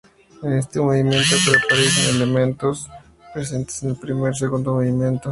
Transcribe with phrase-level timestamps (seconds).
[0.41, 2.89] En este movimiento reaparecen elementos
[3.35, 5.29] presentes en el primer y segundo movimiento.